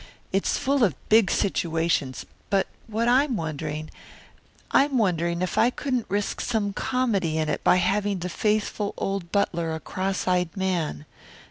It's 0.33 0.57
full 0.57 0.83
of 0.83 0.95
big 1.09 1.29
situations, 1.29 2.25
but 2.49 2.65
what 2.87 3.07
I'm 3.07 3.35
wondering 3.35 3.91
I'm 4.71 4.97
wondering 4.97 5.43
if 5.43 5.59
I 5.59 5.69
couldn't 5.69 6.07
risk 6.09 6.41
some 6.41 6.73
comedy 6.73 7.37
in 7.37 7.49
it 7.49 7.63
by 7.63 7.75
having 7.75 8.17
the 8.17 8.27
faithful 8.27 8.95
old 8.97 9.31
butler 9.31 9.75
a 9.75 9.79
cross 9.79 10.27
eyed 10.27 10.57
man. 10.57 11.05